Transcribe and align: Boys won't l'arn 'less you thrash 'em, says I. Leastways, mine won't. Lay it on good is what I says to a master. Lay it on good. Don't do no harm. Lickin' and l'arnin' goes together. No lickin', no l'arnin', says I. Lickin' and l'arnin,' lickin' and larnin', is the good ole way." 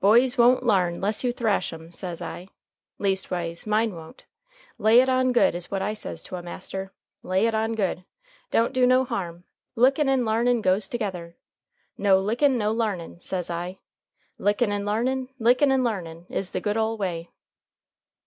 Boys 0.00 0.38
won't 0.38 0.62
l'arn 0.64 1.02
'less 1.02 1.22
you 1.22 1.32
thrash 1.32 1.70
'em, 1.70 1.92
says 1.92 2.22
I. 2.22 2.48
Leastways, 2.98 3.66
mine 3.66 3.94
won't. 3.94 4.24
Lay 4.78 5.00
it 5.00 5.08
on 5.10 5.32
good 5.34 5.54
is 5.54 5.70
what 5.70 5.82
I 5.82 5.92
says 5.92 6.22
to 6.22 6.36
a 6.36 6.42
master. 6.42 6.94
Lay 7.22 7.46
it 7.46 7.54
on 7.54 7.74
good. 7.74 8.06
Don't 8.50 8.72
do 8.72 8.86
no 8.86 9.04
harm. 9.04 9.44
Lickin' 9.74 10.08
and 10.08 10.24
l'arnin' 10.24 10.62
goes 10.62 10.88
together. 10.88 11.36
No 11.98 12.18
lickin', 12.18 12.56
no 12.56 12.72
l'arnin', 12.72 13.20
says 13.20 13.50
I. 13.50 13.78
Lickin' 14.38 14.72
and 14.72 14.86
l'arnin,' 14.86 15.28
lickin' 15.38 15.70
and 15.70 15.84
larnin', 15.84 16.24
is 16.30 16.52
the 16.52 16.60
good 16.62 16.78
ole 16.78 16.96
way." 16.96 17.30